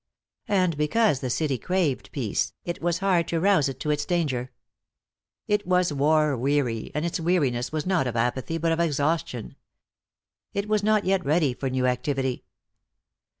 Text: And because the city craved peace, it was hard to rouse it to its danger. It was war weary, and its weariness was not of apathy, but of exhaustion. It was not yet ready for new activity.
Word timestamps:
And 0.47 0.77
because 0.77 1.19
the 1.19 1.29
city 1.29 1.59
craved 1.59 2.11
peace, 2.11 2.53
it 2.65 2.81
was 2.81 2.97
hard 2.97 3.27
to 3.27 3.39
rouse 3.39 3.69
it 3.69 3.79
to 3.81 3.91
its 3.91 4.03
danger. 4.03 4.49
It 5.47 5.67
was 5.67 5.93
war 5.93 6.35
weary, 6.35 6.89
and 6.95 7.05
its 7.05 7.19
weariness 7.19 7.71
was 7.71 7.85
not 7.85 8.07
of 8.07 8.15
apathy, 8.15 8.57
but 8.57 8.71
of 8.71 8.79
exhaustion. 8.79 9.55
It 10.55 10.67
was 10.67 10.81
not 10.81 11.05
yet 11.05 11.23
ready 11.23 11.53
for 11.53 11.69
new 11.69 11.85
activity. 11.85 12.45